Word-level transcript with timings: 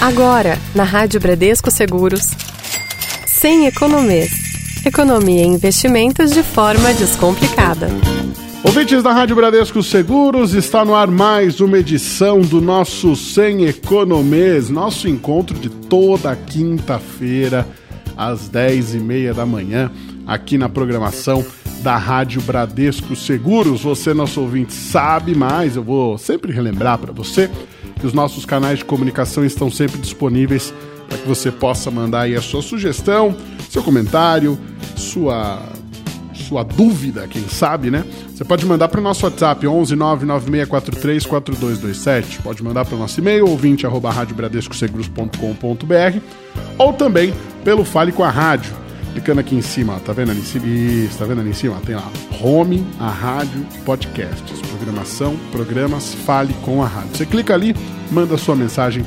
Agora, 0.00 0.56
na 0.76 0.84
Rádio 0.84 1.18
Bradesco 1.18 1.72
Seguros, 1.72 2.30
sem 3.26 3.66
economês. 3.66 4.30
Economia 4.86 5.42
em 5.42 5.54
investimentos 5.54 6.30
de 6.30 6.44
forma 6.44 6.94
descomplicada. 6.94 7.88
Ouvintes 8.62 9.02
da 9.02 9.12
Rádio 9.12 9.34
Bradesco 9.34 9.82
Seguros, 9.82 10.54
está 10.54 10.84
no 10.84 10.94
ar 10.94 11.08
mais 11.08 11.60
uma 11.60 11.78
edição 11.78 12.40
do 12.40 12.60
nosso 12.60 13.16
Sem 13.16 13.66
Economês, 13.66 14.70
nosso 14.70 15.08
encontro 15.08 15.58
de 15.58 15.68
toda 15.68 16.34
quinta-feira, 16.36 17.66
às 18.16 18.48
10h30 18.48 19.34
da 19.34 19.44
manhã, 19.44 19.90
aqui 20.24 20.56
na 20.56 20.68
programação 20.68 21.44
da 21.82 21.96
Rádio 21.96 22.40
Bradesco 22.42 23.16
Seguros. 23.16 23.82
Você, 23.82 24.14
nosso 24.14 24.40
ouvinte, 24.40 24.72
sabe 24.72 25.34
mais, 25.34 25.74
eu 25.74 25.82
vou 25.82 26.16
sempre 26.18 26.52
relembrar 26.52 26.98
para 26.98 27.12
você 27.12 27.50
que 27.98 28.06
os 28.06 28.12
nossos 28.12 28.44
canais 28.44 28.78
de 28.78 28.84
comunicação 28.84 29.44
estão 29.44 29.70
sempre 29.70 29.98
disponíveis 29.98 30.72
para 31.08 31.18
que 31.18 31.26
você 31.26 31.50
possa 31.50 31.90
mandar 31.90 32.22
aí 32.22 32.36
a 32.36 32.42
sua 32.42 32.62
sugestão, 32.62 33.36
seu 33.70 33.82
comentário, 33.82 34.58
sua 34.96 35.62
sua 36.48 36.62
dúvida, 36.62 37.28
quem 37.28 37.46
sabe, 37.46 37.90
né? 37.90 38.02
Você 38.34 38.42
pode 38.42 38.64
mandar 38.64 38.88
para 38.88 39.00
o 39.00 39.02
nosso 39.02 39.26
WhatsApp 39.26 39.66
11 39.66 39.94
99643 39.94 41.26
4227. 41.26 42.40
Pode 42.40 42.62
mandar 42.62 42.86
para 42.86 42.94
o 42.94 42.98
nosso 42.98 43.20
e-mail 43.20 43.46
ouvinte 43.46 43.84
arroba 43.84 44.10
radiobradescoseguros.com.br 44.10 46.18
ou 46.78 46.94
também 46.94 47.34
pelo 47.64 47.84
Fale 47.84 48.12
com 48.12 48.24
a 48.24 48.30
Rádio. 48.30 48.87
Clicando 49.18 49.40
aqui 49.40 49.56
em 49.56 49.60
cima, 49.60 49.98
tá 49.98 50.12
vendo 50.12 50.30
ali 50.30 50.38
em 50.38 50.44
cima? 50.44 50.64
Isso, 50.64 51.18
tá 51.18 51.24
vendo 51.24 51.40
ali 51.40 51.50
em 51.50 51.52
cima? 51.52 51.76
Tem 51.84 51.96
lá 51.96 52.08
Home, 52.40 52.86
a 53.00 53.10
Rádio, 53.10 53.66
Podcasts, 53.84 54.60
Programação, 54.60 55.36
Programas, 55.50 56.14
Fale 56.14 56.54
com 56.62 56.84
a 56.84 56.86
Rádio. 56.86 57.16
Você 57.16 57.26
clica 57.26 57.52
ali, 57.52 57.74
manda 58.12 58.38
sua 58.38 58.54
mensagem 58.54 59.04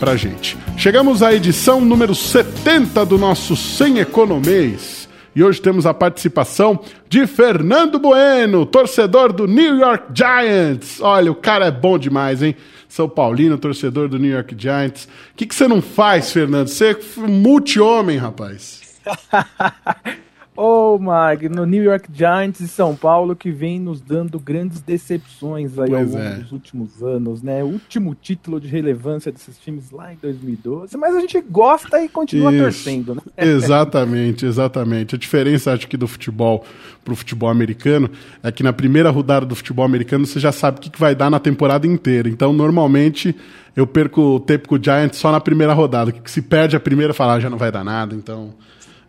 pra 0.00 0.16
gente. 0.16 0.58
Chegamos 0.76 1.22
à 1.22 1.32
edição 1.32 1.80
número 1.80 2.12
70 2.12 3.06
do 3.06 3.16
nosso 3.16 3.54
Sem 3.54 4.00
Economês. 4.00 5.08
E 5.32 5.44
hoje 5.44 5.62
temos 5.62 5.86
a 5.86 5.94
participação 5.94 6.80
de 7.08 7.24
Fernando 7.28 8.00
Bueno, 8.00 8.66
torcedor 8.66 9.32
do 9.32 9.46
New 9.46 9.76
York 9.76 10.06
Giants. 10.12 11.00
Olha, 11.00 11.30
o 11.30 11.36
cara 11.36 11.66
é 11.66 11.70
bom 11.70 11.96
demais, 11.96 12.42
hein? 12.42 12.56
São 12.88 13.08
Paulino, 13.08 13.56
torcedor 13.56 14.08
do 14.08 14.18
New 14.18 14.32
York 14.32 14.56
Giants. 14.58 15.04
O 15.04 15.36
que, 15.36 15.46
que 15.46 15.54
você 15.54 15.68
não 15.68 15.80
faz, 15.80 16.32
Fernando? 16.32 16.66
Você 16.66 16.90
é 16.90 16.96
multi-homem, 17.28 18.18
rapaz. 18.18 18.81
Ô, 20.54 20.96
oh, 20.96 20.98
Mag, 20.98 21.48
no 21.48 21.64
New 21.64 21.82
York 21.82 22.10
Giants 22.12 22.60
e 22.60 22.68
São 22.68 22.94
Paulo 22.94 23.34
que 23.34 23.50
vem 23.50 23.80
nos 23.80 24.02
dando 24.02 24.38
grandes 24.38 24.82
decepções 24.82 25.78
aí 25.78 25.88
pois 25.88 26.14
ao 26.14 26.20
longo 26.20 26.28
é. 26.28 26.34
dos 26.40 26.52
últimos 26.52 27.02
anos, 27.02 27.42
né? 27.42 27.64
último 27.64 28.14
título 28.14 28.60
de 28.60 28.68
relevância 28.68 29.32
desses 29.32 29.58
times 29.58 29.90
lá 29.90 30.12
em 30.12 30.16
2012, 30.20 30.94
mas 30.98 31.16
a 31.16 31.20
gente 31.20 31.40
gosta 31.40 32.04
e 32.04 32.08
continua 32.08 32.52
Isso. 32.52 32.64
torcendo, 32.64 33.14
né? 33.14 33.22
Exatamente, 33.38 34.44
exatamente. 34.44 35.14
A 35.14 35.18
diferença, 35.18 35.72
acho 35.72 35.88
que, 35.88 35.96
do 35.96 36.06
futebol 36.06 36.62
pro 37.02 37.16
futebol 37.16 37.48
americano 37.48 38.10
é 38.42 38.52
que 38.52 38.62
na 38.62 38.74
primeira 38.74 39.08
rodada 39.08 39.46
do 39.46 39.56
futebol 39.56 39.86
americano 39.86 40.26
você 40.26 40.38
já 40.38 40.52
sabe 40.52 40.76
o 40.76 40.80
que, 40.82 40.90
que 40.90 41.00
vai 41.00 41.14
dar 41.14 41.30
na 41.30 41.40
temporada 41.40 41.86
inteira. 41.86 42.28
Então, 42.28 42.52
normalmente, 42.52 43.34
eu 43.74 43.86
perco 43.86 44.20
o 44.20 44.40
tempo 44.40 44.68
com 44.68 44.74
o 44.74 44.82
Giants 44.82 45.16
só 45.16 45.32
na 45.32 45.40
primeira 45.40 45.72
rodada, 45.72 46.12
que 46.12 46.30
se 46.30 46.42
perde 46.42 46.76
a 46.76 46.80
primeira, 46.80 47.14
falar 47.14 47.34
ah, 47.34 47.40
já 47.40 47.48
não 47.48 47.56
vai 47.56 47.72
dar 47.72 47.82
nada, 47.82 48.14
então... 48.14 48.52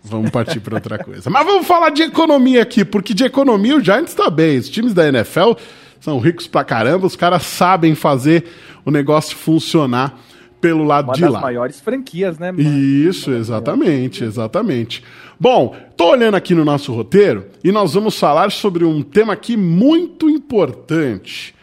Vamos 0.03 0.31
partir 0.31 0.59
para 0.59 0.75
outra 0.75 1.01
coisa. 1.01 1.29
Mas 1.29 1.45
vamos 1.45 1.65
falar 1.65 1.89
de 1.89 2.03
economia 2.03 2.61
aqui, 2.61 2.83
porque 2.83 3.13
de 3.13 3.23
economia 3.23 3.77
o 3.77 3.81
Giants 3.81 4.11
está 4.11 4.29
bem. 4.29 4.57
Os 4.57 4.69
times 4.69 4.93
da 4.93 5.07
NFL 5.07 5.53
são 5.99 6.19
ricos 6.19 6.45
pra 6.45 6.65
caramba, 6.65 7.07
os 7.07 7.15
caras 7.15 7.43
sabem 7.43 7.95
fazer 7.95 8.45
o 8.83 8.91
negócio 8.91 9.37
funcionar 9.37 10.19
pelo 10.59 10.83
lado 10.83 11.07
Uma 11.07 11.13
de 11.13 11.21
lá. 11.23 11.29
Uma 11.29 11.33
das 11.33 11.41
maiores 11.41 11.79
franquias, 11.81 12.37
né? 12.37 12.53
Isso, 12.57 13.31
exatamente, 13.31 14.23
exatamente. 14.23 15.03
Bom, 15.39 15.75
tô 15.95 16.11
olhando 16.11 16.35
aqui 16.35 16.53
no 16.53 16.65
nosso 16.65 16.93
roteiro 16.93 17.47
e 17.63 17.71
nós 17.71 17.93
vamos 17.93 18.17
falar 18.19 18.51
sobre 18.51 18.83
um 18.83 19.01
tema 19.01 19.33
aqui 19.33 19.55
muito 19.55 20.29
importante. 20.29 21.55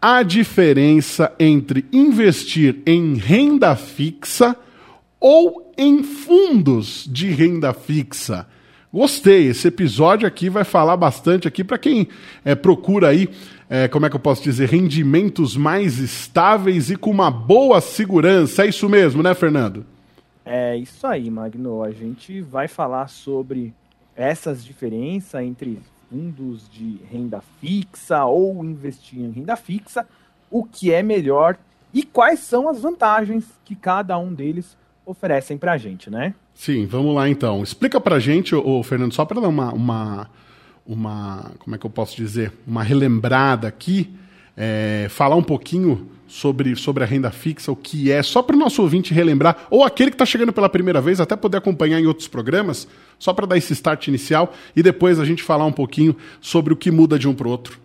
A 0.00 0.22
diferença 0.22 1.32
entre 1.38 1.86
investir 1.92 2.76
em 2.86 3.14
renda 3.14 3.74
fixa 3.76 4.56
ou 5.26 5.72
em 5.78 6.02
fundos 6.02 7.08
de 7.10 7.30
renda 7.30 7.72
fixa. 7.72 8.46
Gostei, 8.92 9.46
esse 9.46 9.68
episódio 9.68 10.28
aqui 10.28 10.50
vai 10.50 10.64
falar 10.64 10.98
bastante 10.98 11.48
aqui 11.48 11.64
para 11.64 11.78
quem 11.78 12.08
é, 12.44 12.54
procura 12.54 13.08
aí, 13.08 13.30
é, 13.70 13.88
como 13.88 14.04
é 14.04 14.10
que 14.10 14.16
eu 14.16 14.20
posso 14.20 14.42
dizer, 14.42 14.68
rendimentos 14.68 15.56
mais 15.56 15.98
estáveis 15.98 16.90
e 16.90 16.96
com 16.96 17.10
uma 17.10 17.30
boa 17.30 17.80
segurança. 17.80 18.64
É 18.64 18.68
isso 18.68 18.86
mesmo, 18.86 19.22
né, 19.22 19.32
Fernando? 19.32 19.86
É 20.44 20.76
isso 20.76 21.06
aí, 21.06 21.30
Magno. 21.30 21.82
A 21.82 21.90
gente 21.90 22.42
vai 22.42 22.68
falar 22.68 23.08
sobre 23.08 23.72
essas 24.14 24.62
diferenças 24.62 25.42
entre 25.42 25.80
fundos 26.10 26.68
de 26.68 27.00
renda 27.10 27.42
fixa 27.62 28.26
ou 28.26 28.62
investir 28.62 29.20
em 29.20 29.30
renda 29.30 29.56
fixa, 29.56 30.06
o 30.50 30.64
que 30.64 30.92
é 30.92 31.02
melhor 31.02 31.56
e 31.94 32.02
quais 32.02 32.40
são 32.40 32.68
as 32.68 32.82
vantagens 32.82 33.46
que 33.64 33.74
cada 33.74 34.18
um 34.18 34.30
deles 34.30 34.76
oferecem 35.04 35.58
para 35.58 35.72
a 35.72 35.78
gente, 35.78 36.10
né? 36.10 36.34
Sim, 36.54 36.86
vamos 36.86 37.14
lá 37.14 37.28
então. 37.28 37.62
Explica 37.62 38.00
para 38.00 38.16
a 38.16 38.20
gente, 38.20 38.54
ô, 38.54 38.82
Fernando, 38.82 39.12
só 39.12 39.24
para 39.24 39.40
dar 39.40 39.48
uma, 39.48 39.72
uma, 39.72 40.30
uma, 40.86 41.52
como 41.58 41.74
é 41.74 41.78
que 41.78 41.84
eu 41.84 41.90
posso 41.90 42.16
dizer, 42.16 42.52
uma 42.66 42.82
relembrada 42.82 43.68
aqui, 43.68 44.14
é, 44.56 45.06
falar 45.10 45.36
um 45.36 45.42
pouquinho 45.42 46.08
sobre, 46.26 46.74
sobre 46.74 47.04
a 47.04 47.06
renda 47.06 47.30
fixa, 47.30 47.70
o 47.70 47.76
que 47.76 48.10
é, 48.10 48.22
só 48.22 48.42
para 48.42 48.56
o 48.56 48.58
nosso 48.58 48.82
ouvinte 48.82 49.12
relembrar, 49.12 49.66
ou 49.70 49.84
aquele 49.84 50.10
que 50.10 50.14
está 50.14 50.26
chegando 50.26 50.52
pela 50.52 50.68
primeira 50.68 51.00
vez, 51.00 51.20
até 51.20 51.36
poder 51.36 51.58
acompanhar 51.58 52.00
em 52.00 52.06
outros 52.06 52.28
programas, 52.28 52.88
só 53.18 53.32
para 53.32 53.46
dar 53.46 53.56
esse 53.56 53.72
start 53.72 54.08
inicial 54.08 54.52
e 54.74 54.82
depois 54.82 55.20
a 55.20 55.24
gente 55.24 55.42
falar 55.42 55.64
um 55.64 55.72
pouquinho 55.72 56.16
sobre 56.40 56.72
o 56.72 56.76
que 56.76 56.90
muda 56.90 57.18
de 57.18 57.28
um 57.28 57.34
para 57.34 57.48
o 57.48 57.50
outro. 57.50 57.78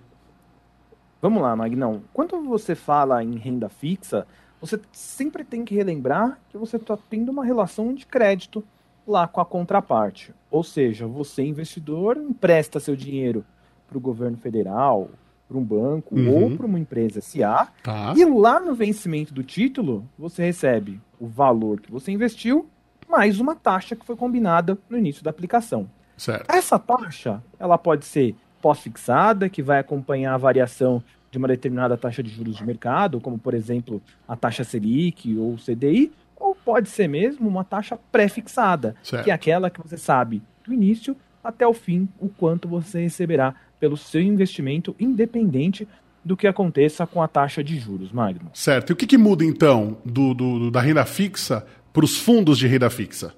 Vamos 1.22 1.42
lá, 1.42 1.56
Magnão. 1.56 2.02
Quando 2.14 2.42
você 2.42 2.76
fala 2.76 3.24
em 3.24 3.36
renda 3.36 3.68
fixa, 3.68 4.26
você 4.60 4.80
sempre 4.92 5.44
tem 5.44 5.64
que 5.64 5.76
relembrar 5.76 6.40
que 6.50 6.58
você 6.58 6.78
está 6.78 6.98
tendo 7.10 7.30
uma 7.30 7.46
relação 7.46 7.94
de 7.94 8.06
crédito 8.06 8.64
lá 9.08 9.28
com 9.28 9.42
a 9.42 9.46
contraparte. 9.46 10.34
Ou 10.52 10.64
seja, 10.64 11.08
você, 11.08 11.44
investidor, 11.44 12.18
empresta 12.18 12.80
seu 12.80 12.96
dinheiro 12.96 13.46
para 13.88 13.98
o 13.98 14.02
governo 14.02 14.38
federal, 14.38 15.10
para 15.48 15.58
um 15.58 15.64
banco 15.64 16.16
uhum. 16.16 16.44
ou 16.44 16.58
para 16.58 16.66
uma 16.66 16.80
empresa 16.80 17.22
SA, 17.22 17.70
tá. 17.84 18.14
e 18.16 18.24
lá 18.24 18.60
no 18.60 18.76
vencimento 18.76 19.34
do 19.34 19.44
título, 19.44 20.08
você 20.18 20.44
recebe 20.44 21.02
o 21.20 21.26
valor 21.26 21.82
que 21.82 21.92
você 21.92 22.12
investiu 22.12 22.70
mais 23.10 23.40
uma 23.40 23.56
taxa 23.56 23.96
que 23.96 24.06
foi 24.06 24.16
combinada 24.16 24.78
no 24.88 24.98
início 24.98 25.24
da 25.24 25.32
aplicação. 25.32 25.90
Certo. 26.16 26.52
Essa 26.52 26.78
taxa, 26.78 27.42
ela 27.58 27.78
pode 27.78 28.06
ser 28.06 28.36
pós-fixada, 28.62 29.50
que 29.50 29.64
vai 29.64 29.80
acompanhar 29.80 30.36
a 30.36 30.38
variação 30.38 31.04
de 31.32 31.38
uma 31.38 31.48
determinada 31.48 31.98
taxa 31.98 32.24
de 32.24 32.30
juros 32.30 32.56
de 32.56 32.66
mercado, 32.66 33.20
como 33.20 33.38
por 33.38 33.54
exemplo 33.54 34.02
a 34.28 34.36
taxa 34.36 34.64
Selic 34.64 35.38
ou 35.38 35.56
CDI, 35.56 36.12
ou 36.36 36.56
pode 36.56 36.90
ser 36.90 37.08
mesmo 37.08 37.48
uma 37.48 37.64
taxa 37.64 37.98
pré-fixada, 38.12 38.96
que 39.24 39.30
é 39.30 39.34
aquela 39.34 39.70
que 39.70 39.82
você 39.82 39.98
sabe 39.98 40.42
do 40.66 40.74
início 40.74 41.16
até 41.44 41.68
o 41.68 41.74
fim 41.74 42.08
o 42.20 42.30
quanto 42.30 42.68
você 42.68 43.02
receberá 43.02 43.54
pelo 43.80 43.98
seu 43.98 44.22
investimento, 44.22 44.96
independente 45.00 45.88
do 46.24 46.36
que 46.36 46.48
aconteça 46.48 47.08
com 47.08 47.22
a 47.22 47.28
taxa 47.28 47.64
de 47.64 47.78
juros, 47.78 48.12
Magno. 48.12 48.52
Certo. 48.54 48.90
E 48.90 48.94
o 48.94 48.96
que, 48.96 49.08
que 49.08 49.18
muda 49.18 49.44
então 49.44 49.98
do, 50.04 50.34
do 50.34 50.72
da 50.72 50.82
renda 50.82 51.06
fixa 51.06 51.66
para 51.94 52.04
os 52.04 52.18
fundos 52.18 52.58
de 52.58 52.68
renda 52.68 52.90
fixa? 52.90 53.34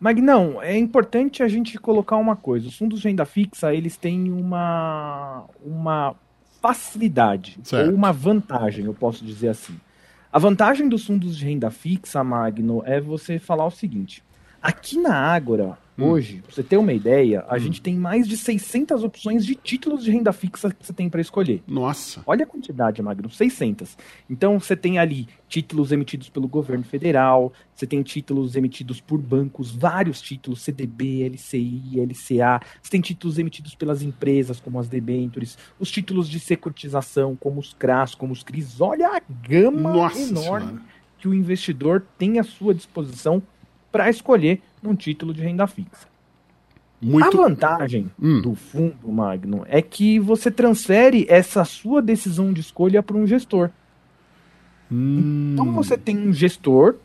Magnão, 0.00 0.60
é 0.60 0.76
importante 0.76 1.42
a 1.42 1.48
gente 1.48 1.78
colocar 1.78 2.16
uma 2.16 2.36
coisa. 2.36 2.68
Os 2.68 2.76
fundos 2.76 3.00
de 3.00 3.08
renda 3.08 3.24
fixa, 3.24 3.72
eles 3.72 3.96
têm 3.96 4.30
uma, 4.30 5.44
uma 5.64 6.14
facilidade 6.64 7.58
certo. 7.62 7.90
ou 7.90 7.94
uma 7.94 8.10
vantagem, 8.10 8.86
eu 8.86 8.94
posso 8.94 9.22
dizer 9.22 9.48
assim. 9.48 9.78
A 10.32 10.38
vantagem 10.38 10.88
dos 10.88 11.04
fundos 11.04 11.36
de 11.36 11.44
renda 11.44 11.70
fixa, 11.70 12.24
Magno, 12.24 12.82
é 12.86 12.98
você 12.98 13.38
falar 13.38 13.66
o 13.66 13.70
seguinte: 13.70 14.24
aqui 14.62 14.98
na 14.98 15.14
Ágora. 15.14 15.83
Hoje, 15.96 16.42
pra 16.42 16.52
você 16.52 16.62
ter 16.62 16.76
uma 16.76 16.92
ideia, 16.92 17.44
a 17.48 17.54
hum. 17.54 17.58
gente 17.58 17.80
tem 17.80 17.96
mais 17.96 18.26
de 18.26 18.36
600 18.36 19.04
opções 19.04 19.46
de 19.46 19.54
títulos 19.54 20.02
de 20.02 20.10
renda 20.10 20.32
fixa 20.32 20.70
que 20.70 20.84
você 20.84 20.92
tem 20.92 21.08
para 21.08 21.20
escolher. 21.20 21.62
Nossa. 21.66 22.22
Olha 22.26 22.44
a 22.44 22.46
quantidade, 22.46 23.00
Magno, 23.00 23.30
600. 23.30 23.96
Então, 24.28 24.58
você 24.58 24.74
tem 24.74 24.98
ali 24.98 25.28
títulos 25.48 25.92
emitidos 25.92 26.28
pelo 26.28 26.48
governo 26.48 26.82
federal, 26.82 27.52
você 27.72 27.86
tem 27.86 28.02
títulos 28.02 28.56
emitidos 28.56 29.00
por 29.00 29.20
bancos, 29.20 29.70
vários 29.70 30.20
títulos, 30.20 30.62
CDB, 30.62 31.28
LCI, 31.28 32.00
LCA, 32.00 32.60
você 32.82 32.90
tem 32.90 33.00
títulos 33.00 33.38
emitidos 33.38 33.74
pelas 33.76 34.02
empresas, 34.02 34.58
como 34.58 34.80
as 34.80 34.88
debentures, 34.88 35.56
os 35.78 35.90
títulos 35.90 36.28
de 36.28 36.40
securitização, 36.40 37.36
como 37.36 37.60
os 37.60 37.72
CRAS, 37.72 38.14
como 38.16 38.32
os 38.32 38.42
CRIs. 38.42 38.80
Olha 38.80 39.08
a 39.08 39.20
gama 39.48 39.92
Nossa 39.92 40.18
enorme 40.18 40.66
senhora. 40.66 40.82
que 41.18 41.28
o 41.28 41.34
investidor 41.34 42.04
tem 42.18 42.40
à 42.40 42.42
sua 42.42 42.74
disposição 42.74 43.40
para 43.94 44.10
escolher 44.10 44.60
um 44.82 44.92
título 44.92 45.32
de 45.32 45.40
renda 45.40 45.68
fixa. 45.68 46.08
Muito... 47.00 47.40
A 47.40 47.42
vantagem 47.44 48.10
hum. 48.20 48.42
do 48.42 48.56
fundo 48.56 49.06
Magno 49.06 49.64
é 49.68 49.80
que 49.80 50.18
você 50.18 50.50
transfere 50.50 51.24
essa 51.28 51.64
sua 51.64 52.02
decisão 52.02 52.52
de 52.52 52.60
escolha 52.60 53.04
para 53.04 53.16
um 53.16 53.24
gestor. 53.24 53.70
Hum. 54.90 55.50
Então 55.52 55.72
você 55.72 55.96
tem 55.96 56.18
um 56.18 56.32
gestor 56.32 56.96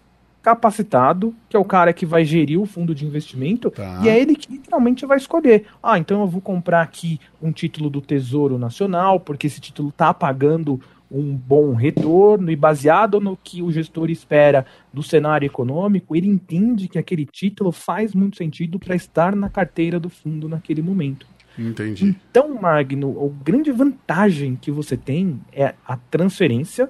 capacitado, 0.42 1.36
que 1.48 1.56
é 1.56 1.60
o 1.60 1.66
cara 1.66 1.94
que 1.94 2.08
vai 2.08 2.26
gerir 2.26 2.60
o 2.60 2.66
fundo 2.66 2.96
de 2.96 3.06
investimento, 3.06 3.70
Tá. 3.70 4.02
e 4.04 4.10
é 4.10 4.20
ele 4.20 4.36
que 4.36 4.52
literalmente 4.52 5.06
vai 5.06 5.18
escolher. 5.18 5.66
Ah, 5.84 6.00
então 6.00 6.22
eu 6.22 6.28
vou 6.28 6.42
comprar 6.42 6.82
aqui 6.82 7.20
um 7.40 7.52
título 7.52 7.88
do 7.88 8.02
Tesouro 8.02 8.58
Nacional, 8.58 9.20
porque 9.20 9.46
esse 9.46 9.62
título 9.62 9.90
está 9.90 10.12
pagando 10.12 10.82
um 11.12 11.36
bom 11.36 11.74
retorno, 11.74 12.52
e 12.52 12.56
baseado 12.56 13.20
no 13.20 13.36
que 13.36 13.62
o 13.62 13.72
gestor 13.72 14.10
espera 14.10 14.66
do 14.94 15.02
cenário 15.02 15.46
econômico, 15.46 16.16
ele 16.16 16.28
entende 16.28 16.88
que 16.88 17.00
aquele 17.00 17.26
título 17.26 17.72
faz 17.72 18.14
muito 18.14 18.38
sentido 18.38 18.78
para 18.78 18.96
estar 18.96 19.36
na 19.36 19.50
carteira 19.50 20.00
do 20.00 20.10
fundo 20.10 20.48
naquele 20.48 20.82
momento. 20.82 21.26
Entendi. 21.58 22.06
Então, 22.06 22.54
Magno, 22.62 23.26
a 23.26 23.44
grande 23.44 23.72
vantagem 23.72 24.56
que 24.56 24.72
você 24.72 24.96
tem 24.96 25.42
é 25.52 25.74
a 25.86 25.98
transferência 25.98 26.90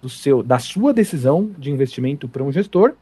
do 0.00 0.08
seu, 0.08 0.42
da 0.42 0.58
sua 0.58 0.92
decisão 0.92 1.50
de 1.58 1.70
investimento 1.70 2.28
para 2.28 2.42
um 2.42 2.50
gestor. 2.50 2.94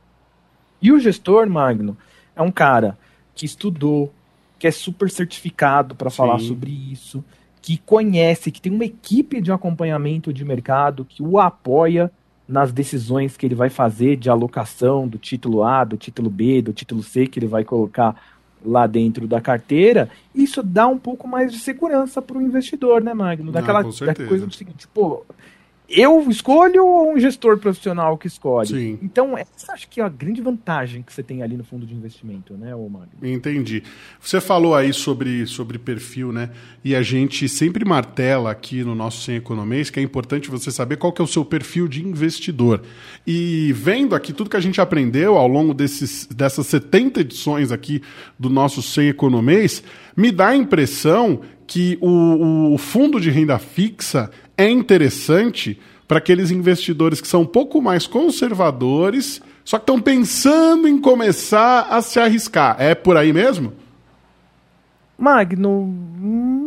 E 0.81 0.93
o 0.93 1.00
gestor, 1.00 1.49
Magno, 1.49 1.97
é 2.37 2.43
um 2.43 2.50
cara 2.50 2.99
que 3.35 3.47
estudou, 3.47 4.12
que 4.59 4.67
é 4.67 4.71
super 4.71 5.11
certificado 5.11 5.94
para 5.94 6.11
falar 6.11 6.39
sobre 6.39 6.71
isso, 6.71 7.25
que 7.62 7.79
conhece, 7.79 8.50
que 8.50 8.61
tem 8.61 8.73
uma 8.73 8.85
equipe 8.85 9.41
de 9.41 9.53
acompanhamento 9.53 10.32
de 10.32 10.44
mercado 10.44 11.05
que 11.09 11.23
o 11.23 11.38
apoia 11.38 12.11
nas 12.47 12.73
decisões 12.73 13.37
que 13.37 13.47
ele 13.47 13.55
vai 13.55 13.70
fazer 13.70 14.17
de 14.17 14.29
alocação 14.29 15.06
do 15.06 15.17
título 15.17 15.62
A, 15.62 15.85
do 15.85 15.97
título 15.97 16.29
B, 16.29 16.61
do 16.61 16.73
título 16.73 17.03
C 17.03 17.26
que 17.26 17.38
ele 17.38 17.47
vai 17.47 17.62
colocar 17.64 18.20
lá 18.64 18.87
dentro 18.87 19.26
da 19.26 19.41
carteira, 19.41 20.09
isso 20.35 20.62
dá 20.62 20.87
um 20.87 20.99
pouco 20.99 21.26
mais 21.26 21.53
de 21.53 21.59
segurança 21.59 22.20
para 22.20 22.37
o 22.38 22.43
investidor, 22.43 23.03
né, 23.03 23.14
Magno? 23.14 23.50
Ah, 23.50 23.53
Daquela 23.55 23.82
com 23.82 23.91
da 23.91 23.97
certeza. 23.97 24.29
coisa 24.29 24.47
do 24.47 24.55
seguinte, 24.55 24.87
pô, 24.88 25.25
eu 25.93 26.29
escolho 26.31 26.87
ou 26.87 27.12
um 27.12 27.21
gestor 27.21 27.59
profissional 27.59 28.17
que 28.17 28.27
escolhe? 28.27 28.69
Sim. 28.69 28.99
Então, 29.03 29.37
essa 29.37 29.73
acho 29.73 29.89
que 29.89 30.00
é 30.00 30.05
a 30.05 30.09
grande 30.09 30.41
vantagem 30.41 31.03
que 31.03 31.12
você 31.12 31.23
tem 31.23 31.43
ali 31.43 31.56
no 31.56 31.65
fundo 31.65 31.85
de 31.85 31.94
investimento, 31.94 32.55
né, 32.55 32.75
Magno? 32.75 33.09
Entendi. 33.23 33.83
Você 34.21 34.41
falou 34.41 34.75
aí 34.75 34.93
sobre, 34.93 35.47
sobre 35.47 35.79
perfil, 35.79 36.33
né? 36.33 36.50
E 36.83 36.94
a 36.94 37.03
gente 37.03 37.49
sempre 37.49 37.85
martela 37.85 38.50
aqui 38.50 38.83
no 38.83 38.94
nosso 38.94 39.23
Sem 39.23 39.37
Economês 39.37 39.91
que 39.91 40.00
é 40.00 40.03
importante 40.03 40.50
você 40.50 40.71
saber 40.71 40.97
qual 40.97 41.12
que 41.12 41.21
é 41.21 41.25
o 41.25 41.29
seu 41.29 41.44
perfil 41.44 41.87
de 41.87 42.03
investidor. 42.05 42.83
E 43.27 43.73
vendo 43.75 44.15
aqui 44.15 44.33
tudo 44.33 44.50
que 44.50 44.56
a 44.56 44.61
gente 44.61 44.81
aprendeu 44.81 45.37
ao 45.37 45.47
longo 45.47 45.75
desses, 45.75 46.27
dessas 46.27 46.67
70 46.67 47.21
edições 47.21 47.71
aqui 47.71 48.03
do 48.39 48.49
nosso 48.49 48.83
Sem 48.83 49.09
Economês, 49.09 49.83
me 50.17 50.31
dá 50.31 50.49
a 50.49 50.56
impressão 50.56 51.41
que 51.67 51.97
o, 52.00 52.75
o 52.75 52.79
fundo 52.79 53.21
de 53.21 53.31
renda 53.31 53.59
fixa 53.59 54.31
é 54.56 54.69
interessante 54.69 55.78
para 56.06 56.19
aqueles 56.19 56.50
investidores 56.50 57.20
que 57.20 57.28
são 57.28 57.43
um 57.43 57.46
pouco 57.46 57.81
mais 57.81 58.06
conservadores, 58.06 59.40
só 59.64 59.78
que 59.78 59.84
estão 59.84 60.00
pensando 60.00 60.87
em 60.87 61.00
começar 61.00 61.88
a 61.90 62.02
se 62.02 62.19
arriscar. 62.20 62.76
É 62.78 62.94
por 62.94 63.16
aí 63.16 63.32
mesmo? 63.32 63.72
Magno, 65.16 65.87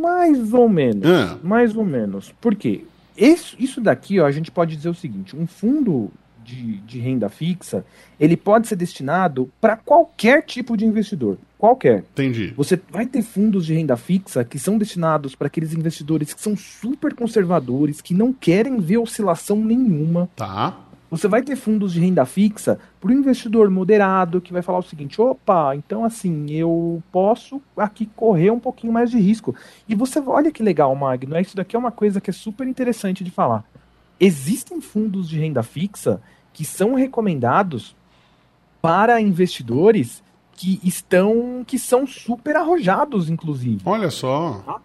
mais 0.01 0.53
ou 0.53 0.69
menos. 0.69 1.05
Ah. 1.05 1.37
Mais 1.43 1.75
ou 1.75 1.85
menos. 1.85 2.33
Por 2.39 2.55
quê? 2.55 2.85
Isso, 3.17 3.55
isso 3.59 3.79
daqui, 3.81 4.19
ó, 4.19 4.25
a 4.25 4.31
gente 4.31 4.51
pode 4.51 4.75
dizer 4.75 4.89
o 4.89 4.93
seguinte: 4.93 5.35
um 5.35 5.45
fundo 5.45 6.11
de, 6.45 6.77
de 6.77 7.00
renda 7.00 7.27
fixa, 7.27 7.83
ele 8.19 8.38
pode 8.38 8.68
ser 8.68 8.75
destinado 8.75 9.50
para 9.59 9.75
qualquer 9.75 10.44
tipo 10.44 10.77
de 10.77 10.86
investidor. 10.86 11.38
Qualquer. 11.57 12.03
Entendi. 12.13 12.53
Você 12.56 12.80
vai 12.89 13.07
ter 13.07 13.24
fundos 13.24 13.65
de 13.65 13.74
renda 13.74 13.97
fixa 13.97 14.44
que 14.44 14.59
são 14.59 14.77
destinados 14.77 15.36
para 15.36 15.47
aqueles 15.47 15.74
investidores 15.74 16.33
que 16.33 16.42
são 16.42 16.56
super 16.56 17.15
conservadores, 17.15 18.01
que 18.01 18.13
não 18.13 18.31
querem 18.31 18.80
ver 18.80 19.00
oscilação 19.00 19.57
nenhuma. 19.57 20.30
Tá. 20.36 20.77
Você 21.09 21.27
vai 21.27 21.42
ter 21.42 21.56
fundos 21.56 21.94
de 21.94 22.00
renda 22.00 22.25
fixa 22.25 22.80
para 23.00 23.09
o 23.09 23.13
investidor 23.13 23.69
moderado 23.69 24.41
que 24.41 24.53
vai 24.53 24.62
falar 24.62 24.80
o 24.80 24.83
seguinte: 24.83 25.19
opa, 25.21 25.75
então 25.75 26.03
assim, 26.03 26.51
eu 26.51 27.01
posso 27.12 27.62
aqui 27.77 28.06
correr 28.15 28.51
um 28.51 28.59
pouquinho 28.59 28.94
mais 28.94 29.09
de 29.09 29.18
risco. 29.18 29.56
E 29.88 29.95
você 29.95 30.19
olha 30.19 30.51
que 30.51 30.62
legal, 30.62 30.94
Magno, 30.95 31.36
é 31.36 31.41
isso 31.41 31.56
daqui 31.56 31.75
é 31.75 31.80
uma 31.80 31.91
coisa 31.91 32.19
que 32.19 32.30
é 32.30 32.33
super 32.33 32.68
interessante 32.68 33.24
de 33.24 33.31
falar. 33.31 33.63
Existem 34.19 34.80
fundos 34.80 35.27
de 35.27 35.39
renda 35.39 35.62
fixa 35.62 36.21
que 36.55 36.63
são 36.63 36.95
recomendados 36.95 37.93
para 38.81 39.19
investidores 39.19 40.23
que 40.53 40.79
estão 40.83 41.63
que 41.67 41.77
são 41.77 42.07
super 42.07 42.55
arrojados, 42.55 43.29
inclusive. 43.29 43.81
Olha 43.85 44.09
só. 44.09 44.79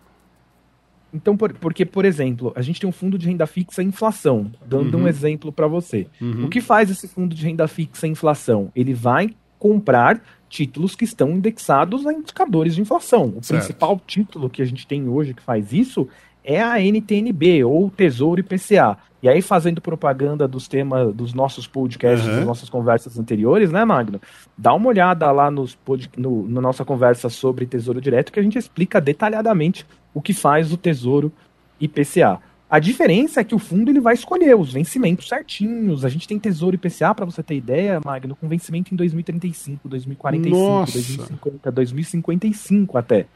Então, 1.15 1.37
por- 1.37 1.53
porque, 1.55 1.87
por 1.87 2.05
exemplo, 2.05 2.53
a 2.57 2.63
gente 2.63 2.81
tem 2.81 2.89
um 2.89 2.93
fundo 2.93 3.17
de 3.17 3.27
renda 3.27 3.47
fixa 3.47 3.83
inflação, 3.83 4.51
dando 4.67 4.97
Uhum. 4.97 5.05
um 5.05 5.09
exemplo 5.09 5.53
para 5.53 5.69
você. 5.69 6.09
Uhum. 6.21 6.47
O 6.47 6.49
que 6.49 6.61
faz 6.61 6.91
esse 6.91 7.07
fundo 7.07 7.35
de 7.35 7.45
renda 7.45 7.67
fixa 7.69 8.07
inflação? 8.07 8.71
Ele 8.75 8.93
vai 8.95 9.31
comprar 9.59 10.21
títulos 10.49 10.97
que 10.97 11.05
estão 11.05 11.31
indexados 11.31 12.05
a 12.07 12.13
indicadores 12.13 12.75
de 12.75 12.81
inflação. 12.81 13.35
O 13.37 13.43
Certo. 13.45 13.61
principal 13.61 14.01
título 14.07 14.51
que 14.51 14.61
a 14.63 14.65
gente 14.65 14.87
tem 14.87 15.09
hoje 15.09 15.35
que 15.35 15.43
faz 15.43 15.73
isso 15.73 16.09
é 16.45 16.63
a 16.63 16.81
NTNB, 16.81 17.65
ou 17.65 17.91
Tesouro 17.91 18.41
IPCA. 18.41 18.97
E 19.23 19.29
aí, 19.29 19.43
fazendo 19.43 19.83
propaganda 19.83 20.49
dos 20.49 20.67
temas 20.67 21.15
dos 21.15 21.35
nossos 21.35 21.67
podcasts, 21.67 22.27
Uhum. 22.27 22.37
das 22.37 22.47
nossas 22.47 22.71
conversas 22.71 23.19
anteriores, 23.19 23.71
né, 23.71 23.85
Magno? 23.85 24.19
Dá 24.57 24.73
uma 24.73 24.89
olhada 24.89 25.31
lá 25.31 25.51
nos 25.51 25.75
pod... 25.75 26.09
no, 26.17 26.49
na 26.49 26.61
nossa 26.61 26.85
conversa 26.87 27.29
sobre 27.29 27.67
Tesouro 27.67 28.01
Direto, 28.01 28.33
que 28.33 28.41
a 28.41 28.43
gente 28.43 28.57
explica 28.57 28.99
detalhadamente 29.01 29.87
o 30.15 30.23
que 30.23 30.33
faz 30.33 30.73
o 30.73 30.77
Tesouro 30.79 31.31
IPCA. 31.79 32.41
A 32.69 32.79
diferença 32.79 33.41
é 33.41 33.45
que 33.45 33.55
o 33.55 33.59
fundo 33.59 33.91
ele 33.91 34.01
vai 34.01 34.15
escolher 34.15 34.57
os 34.57 34.73
vencimentos 34.73 35.29
certinhos. 35.29 36.05
A 36.05 36.09
gente 36.09 36.27
tem 36.27 36.39
Tesouro 36.39 36.77
IPCA, 36.77 37.15
para 37.15 37.27
você 37.27 37.43
ter 37.43 37.57
ideia, 37.57 38.01
Magno, 38.03 38.35
com 38.37 38.49
vencimento 38.49 38.95
em 38.95 38.97
2035, 38.97 39.89
2045, 39.89 40.57
Nossa. 40.57 40.93
2050, 40.93 41.73
2055 41.73 42.97
até. 42.97 43.27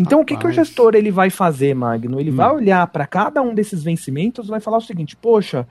Então, 0.00 0.22
o 0.22 0.24
que, 0.24 0.34
que 0.34 0.46
o 0.46 0.48
Rapaz. 0.48 0.54
gestor 0.68 0.94
ele 0.94 1.10
vai 1.10 1.28
fazer, 1.28 1.74
Magno? 1.74 2.18
Ele 2.18 2.30
Hum. 2.30 2.36
vai 2.36 2.50
olhar 2.50 2.86
para 2.86 3.06
cada 3.06 3.42
um 3.42 3.54
desses 3.54 3.82
vencimentos 3.82 4.46
e 4.46 4.50
vai 4.50 4.58
falar 4.60 4.78
o 4.78 4.80
seguinte: 4.80 5.14
poxa, 5.14 5.68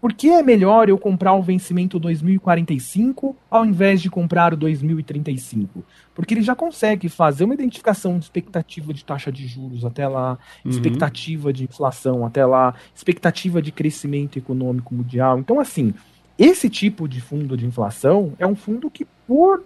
por 0.00 0.12
que 0.12 0.28
é 0.30 0.42
melhor 0.42 0.88
eu 0.88 0.98
comprar 0.98 1.32
o 1.34 1.42
vencimento 1.42 1.98
2045 1.98 3.36
ao 3.48 3.64
invés 3.64 4.02
de 4.02 4.10
comprar 4.10 4.52
o 4.52 4.56
2035? 4.56 5.84
Porque 6.12 6.34
ele 6.34 6.42
já 6.42 6.56
consegue 6.56 7.08
fazer 7.08 7.44
uma 7.44 7.54
identificação 7.54 8.18
de 8.18 8.24
expectativa 8.24 8.92
de 8.92 9.04
taxa 9.04 9.30
de 9.30 9.46
juros 9.46 9.84
até 9.84 10.08
lá, 10.08 10.38
Uhum. 10.64 10.70
expectativa 10.72 11.52
de 11.52 11.64
inflação 11.64 12.26
até 12.26 12.44
lá, 12.44 12.74
expectativa 12.94 13.62
de 13.62 13.70
crescimento 13.70 14.38
econômico 14.38 14.92
mundial. 14.92 15.38
Então, 15.38 15.60
assim, 15.60 15.94
esse 16.36 16.68
tipo 16.68 17.08
de 17.08 17.20
fundo 17.20 17.56
de 17.56 17.64
inflação 17.64 18.34
é 18.40 18.46
um 18.46 18.56
fundo 18.56 18.90
que, 18.90 19.06
por 19.26 19.64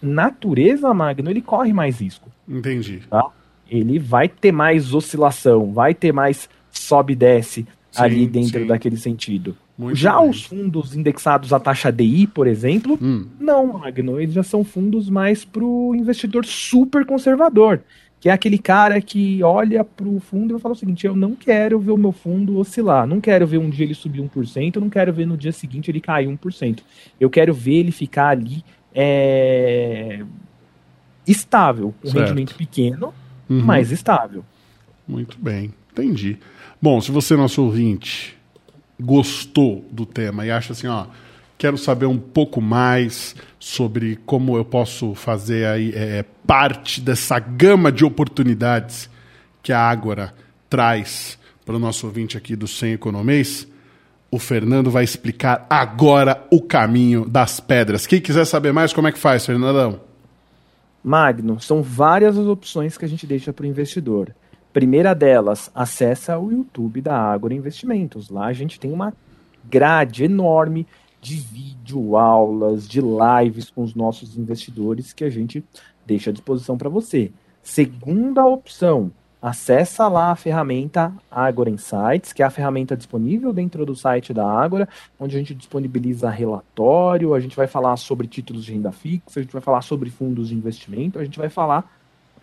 natureza, 0.00 0.92
Magno, 0.94 1.30
ele 1.30 1.42
corre 1.42 1.72
mais 1.72 2.00
risco 2.00 2.33
Entendi. 2.48 3.02
ele 3.70 3.98
vai 3.98 4.28
ter 4.28 4.52
mais 4.52 4.92
oscilação, 4.94 5.72
vai 5.72 5.94
ter 5.94 6.12
mais 6.12 6.48
sobe 6.70 7.12
e 7.14 7.16
desce 7.16 7.66
Sim, 7.90 8.02
ali 8.02 8.26
dentro 8.26 8.60
sim. 8.60 8.66
daquele 8.66 8.96
sentido. 8.96 9.56
Muito 9.76 9.96
já 9.96 10.20
bem. 10.20 10.30
os 10.30 10.44
fundos 10.44 10.94
indexados 10.94 11.52
à 11.52 11.58
taxa 11.58 11.90
DI, 11.90 12.26
por 12.28 12.46
exemplo, 12.46 12.98
Hum. 13.00 13.26
não, 13.40 13.66
Magno, 13.78 14.20
eles 14.20 14.34
já 14.34 14.42
são 14.42 14.62
fundos 14.62 15.08
mais 15.10 15.44
para 15.44 15.64
o 15.64 15.94
investidor 15.96 16.44
super 16.44 17.04
conservador, 17.04 17.80
que 18.20 18.28
é 18.28 18.32
aquele 18.32 18.56
cara 18.58 19.00
que 19.00 19.42
olha 19.42 19.82
para 19.84 20.06
o 20.06 20.20
fundo 20.20 20.50
e 20.50 20.52
vai 20.52 20.60
falar 20.60 20.74
o 20.74 20.76
seguinte: 20.76 21.04
eu 21.06 21.16
não 21.16 21.34
quero 21.34 21.78
ver 21.80 21.90
o 21.90 21.96
meu 21.96 22.12
fundo 22.12 22.56
oscilar, 22.58 23.04
não 23.06 23.20
quero 23.20 23.46
ver 23.48 23.58
um 23.58 23.68
dia 23.68 23.84
ele 23.84 23.94
subir 23.94 24.20
1%, 24.22 24.76
eu 24.76 24.80
não 24.80 24.88
quero 24.90 25.12
ver 25.12 25.26
no 25.26 25.36
dia 25.36 25.50
seguinte 25.52 25.90
ele 25.90 26.00
cair 26.00 26.28
1%. 26.28 26.80
Eu 27.18 27.28
quero 27.28 27.52
ver 27.52 27.74
ele 27.80 27.90
ficar 27.92 28.28
ali 28.28 28.62
é, 28.94 30.22
estável, 31.26 31.94
com 32.02 32.08
Certo. 32.08 32.24
rendimento 32.28 32.54
pequeno, 32.54 33.12
Uhum. 33.48 33.60
mais 33.62 33.90
estável. 33.92 34.44
Muito 35.06 35.36
bem, 35.38 35.72
entendi. 35.92 36.38
Bom, 36.80 37.00
se 37.00 37.10
você, 37.10 37.36
nosso 37.36 37.62
ouvinte, 37.62 38.36
gostou 39.00 39.84
do 39.90 40.06
tema 40.06 40.46
e 40.46 40.50
acha 40.50 40.72
assim, 40.72 40.86
ó, 40.86 41.06
quero 41.58 41.76
saber 41.76 42.06
um 42.06 42.18
pouco 42.18 42.60
mais 42.60 43.34
sobre 43.58 44.16
como 44.24 44.56
eu 44.56 44.64
posso 44.64 45.14
fazer 45.14 45.66
aí 45.66 45.92
é, 45.94 46.24
parte 46.46 47.00
dessa 47.00 47.38
gama 47.38 47.90
de 47.92 48.04
oportunidades 48.04 49.10
que 49.62 49.72
a 49.72 49.80
Ágora 49.80 50.34
traz 50.68 51.38
para 51.64 51.76
o 51.76 51.78
nosso 51.78 52.06
ouvinte 52.06 52.36
aqui 52.36 52.54
do 52.54 52.66
Sem 52.68 52.92
Economês, 52.92 53.66
o 54.30 54.38
Fernando 54.38 54.90
vai 54.90 55.04
explicar 55.04 55.66
agora 55.70 56.46
o 56.50 56.60
caminho 56.60 57.24
das 57.24 57.60
pedras. 57.60 58.06
Quem 58.06 58.20
quiser 58.20 58.44
saber 58.44 58.72
mais, 58.72 58.92
como 58.92 59.06
é 59.08 59.12
que 59.12 59.18
faz, 59.18 59.46
Fernandão? 59.46 60.00
Magno, 61.04 61.60
são 61.60 61.82
várias 61.82 62.38
as 62.38 62.46
opções 62.46 62.96
que 62.96 63.04
a 63.04 63.08
gente 63.08 63.26
deixa 63.26 63.52
para 63.52 63.64
o 63.64 63.68
investidor. 63.68 64.34
Primeira 64.72 65.14
delas, 65.14 65.70
acessa 65.74 66.38
o 66.38 66.50
YouTube 66.50 67.02
da 67.02 67.14
Ágora 67.14 67.52
Investimentos. 67.52 68.30
Lá 68.30 68.46
a 68.46 68.52
gente 68.54 68.80
tem 68.80 68.90
uma 68.90 69.12
grade 69.68 70.24
enorme 70.24 70.86
de 71.20 71.36
vídeo, 71.36 72.16
aulas, 72.16 72.88
de 72.88 73.00
lives 73.00 73.68
com 73.68 73.82
os 73.82 73.94
nossos 73.94 74.38
investidores 74.38 75.12
que 75.12 75.24
a 75.24 75.30
gente 75.30 75.62
deixa 76.06 76.30
à 76.30 76.32
disposição 76.32 76.78
para 76.78 76.88
você. 76.88 77.30
Segunda 77.62 78.46
opção, 78.46 79.12
acessa 79.44 80.08
lá 80.08 80.30
a 80.30 80.36
ferramenta 80.36 81.12
Agora 81.30 81.68
Insights, 81.68 82.32
que 82.32 82.42
é 82.42 82.46
a 82.46 82.50
ferramenta 82.50 82.96
disponível 82.96 83.52
dentro 83.52 83.84
do 83.84 83.94
site 83.94 84.32
da 84.32 84.48
Agora, 84.48 84.88
onde 85.20 85.36
a 85.36 85.38
gente 85.38 85.54
disponibiliza 85.54 86.30
relatório, 86.30 87.34
a 87.34 87.40
gente 87.40 87.54
vai 87.54 87.66
falar 87.66 87.94
sobre 87.98 88.26
títulos 88.26 88.64
de 88.64 88.72
renda 88.72 88.90
fixa, 88.90 89.40
a 89.40 89.42
gente 89.42 89.52
vai 89.52 89.60
falar 89.60 89.82
sobre 89.82 90.08
fundos 90.08 90.48
de 90.48 90.54
investimento, 90.54 91.18
a 91.18 91.24
gente 91.24 91.38
vai 91.38 91.50
falar 91.50 91.94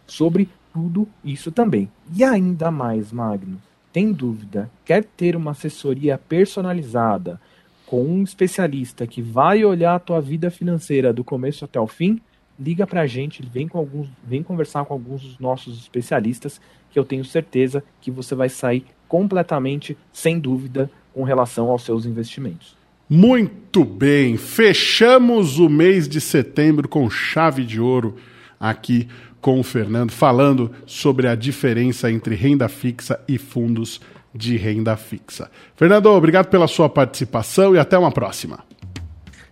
sobre 0.06 0.48
tudo 0.72 1.08
isso 1.26 1.52
também. 1.52 1.90
E 2.16 2.24
ainda 2.24 2.70
mais, 2.70 3.12
Magno, 3.12 3.60
tem 3.92 4.14
dúvida, 4.14 4.70
quer 4.86 5.04
ter 5.04 5.36
uma 5.36 5.52
assessoria 5.52 6.20
personalizada 6.20 7.42
com 7.88 8.04
um 8.04 8.22
especialista 8.22 9.08
que 9.08 9.24
vai 9.24 9.66
olhar 9.66 9.96
a 9.96 10.00
tua 10.00 10.22
vida 10.22 10.52
financeira 10.52 11.12
do 11.12 11.24
começo 11.24 11.66
até 11.66 11.80
o 11.80 11.88
fim? 11.88 12.22
liga 12.62 12.86
para 12.86 13.02
a 13.02 13.08
gente, 13.08 13.42
vem, 13.44 13.68
com 13.68 13.80
alguns, 13.80 14.08
vem 14.24 14.44
conversar 14.44 14.86
com 14.86 14.94
alguns 14.94 15.24
dos 15.24 15.40
nossos 15.40 15.80
especialistas, 15.80 16.62
que 16.92 17.00
eu 17.00 17.06
tenho 17.06 17.26
certeza 17.26 17.84
que 18.02 18.12
você 18.12 18.36
vai 18.36 18.50
sair 18.50 18.86
completamente 19.08 19.98
sem 20.12 20.40
dúvida 20.40 20.90
com 21.14 21.24
relação 21.24 21.70
aos 21.70 21.84
seus 21.84 22.06
investimentos. 22.06 22.76
Muito 23.10 23.84
bem, 23.84 24.38
fechamos 24.38 25.60
o 25.60 25.68
mês 25.68 26.08
de 26.08 26.22
setembro 26.22 26.88
com 26.88 27.10
chave 27.10 27.66
de 27.66 27.80
ouro 27.80 28.16
aqui 28.60 29.08
com 29.42 29.60
o 29.60 29.64
Fernando, 29.64 30.12
falando 30.12 30.72
sobre 30.86 31.28
a 31.28 31.36
diferença 31.36 32.12
entre 32.12 32.36
renda 32.36 32.70
fixa 32.70 33.20
e 33.28 33.38
fundos 33.38 34.00
de 34.34 34.56
renda 34.56 34.96
fixa. 34.96 35.52
Fernando, 35.76 36.06
obrigado 36.06 36.48
pela 36.48 36.68
sua 36.68 36.88
participação 36.88 37.76
e 37.76 37.80
até 37.80 37.98
uma 37.98 38.12
próxima. 38.12 38.60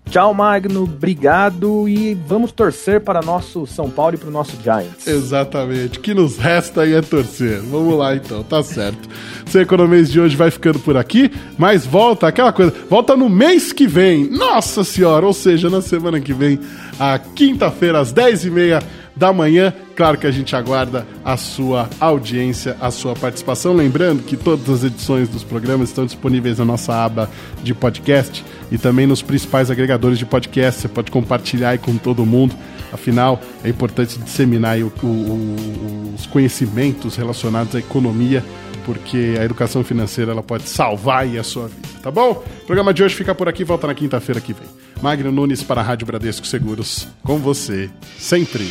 Tchau, 0.09 0.33
Magno. 0.33 0.83
Obrigado 0.83 1.87
e 1.87 2.15
vamos 2.15 2.51
torcer 2.51 2.99
para 3.01 3.21
nosso 3.21 3.67
São 3.67 3.91
Paulo 3.91 4.15
e 4.15 4.17
para 4.17 4.29
o 4.29 4.31
nosso 4.31 4.57
Giants. 4.61 5.05
Exatamente. 5.05 5.99
O 5.99 6.01
que 6.01 6.15
nos 6.15 6.37
resta 6.37 6.81
aí 6.81 6.93
é 6.93 7.01
torcer. 7.01 7.61
Vamos 7.61 7.95
lá 7.95 8.15
então, 8.15 8.43
tá 8.43 8.63
certo. 8.63 9.07
Seu 9.45 9.61
Economês 9.61 10.11
de 10.11 10.19
hoje 10.19 10.35
vai 10.35 10.49
ficando 10.49 10.79
por 10.79 10.97
aqui, 10.97 11.31
mas 11.59 11.85
volta 11.85 12.27
aquela 12.27 12.51
coisa, 12.51 12.73
volta 12.89 13.15
no 13.15 13.29
mês 13.29 13.71
que 13.71 13.85
vem. 13.85 14.27
Nossa 14.29 14.83
Senhora, 14.83 15.27
ou 15.27 15.33
seja, 15.33 15.69
na 15.69 15.81
semana 15.81 16.19
que 16.19 16.33
vem, 16.33 16.59
a 16.99 17.19
quinta-feira, 17.19 17.99
às 17.99 18.11
10h30 18.11 18.83
da 19.19 19.33
manhã. 19.33 19.73
Claro 19.95 20.17
que 20.17 20.25
a 20.25 20.31
gente 20.31 20.55
aguarda 20.55 21.05
a 21.25 21.35
sua 21.35 21.89
audiência, 21.99 22.77
a 22.79 22.89
sua 22.89 23.13
participação. 23.13 23.73
Lembrando 23.73 24.23
que 24.23 24.37
todas 24.37 24.69
as 24.69 24.83
edições 24.85 25.27
dos 25.27 25.43
programas 25.43 25.89
estão 25.89 26.05
disponíveis 26.05 26.57
na 26.57 26.63
nossa 26.63 26.95
aba 26.95 27.29
de 27.61 27.73
podcast 27.73 28.43
e 28.71 28.77
também 28.77 29.05
nos 29.05 29.21
principais 29.21 29.69
agregadores 29.69 30.17
de 30.17 30.25
podcast. 30.25 30.81
Você 30.81 30.87
pode 30.87 31.11
compartilhar 31.11 31.71
aí 31.71 31.77
com 31.77 31.97
todo 31.97 32.25
mundo. 32.25 32.55
Afinal, 32.93 33.41
é 33.63 33.69
importante 33.69 34.17
disseminar 34.17 34.79
o, 34.79 34.87
o, 35.03 36.15
os 36.15 36.25
conhecimentos 36.25 37.17
relacionados 37.17 37.75
à 37.75 37.79
economia, 37.79 38.43
porque 38.85 39.35
a 39.37 39.43
educação 39.43 39.83
financeira 39.83 40.31
ela 40.31 40.41
pode 40.41 40.63
salvar 40.63 41.27
a 41.27 41.43
sua 41.43 41.67
vida, 41.67 41.87
tá 42.01 42.09
bom? 42.09 42.43
O 42.63 42.65
programa 42.65 42.91
de 42.91 43.03
hoje 43.03 43.13
fica 43.13 43.35
por 43.35 43.47
aqui, 43.47 43.63
volta 43.63 43.85
na 43.85 43.93
quinta-feira 43.93 44.41
que 44.41 44.53
vem. 44.53 44.78
Magno 45.01 45.31
Nunes 45.31 45.63
para 45.63 45.81
a 45.81 45.83
Rádio 45.83 46.05
Bradesco 46.05 46.45
Seguros, 46.45 47.07
com 47.23 47.37
você, 47.37 47.89
sempre. 48.17 48.69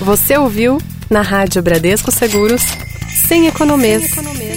Você 0.00 0.36
ouviu 0.36 0.78
na 1.08 1.22
Rádio 1.22 1.62
Bradesco 1.62 2.10
Seguros, 2.10 2.62
sem 3.28 3.46
economês. 3.46 4.02
Sem 4.02 4.12
economês. 4.12 4.49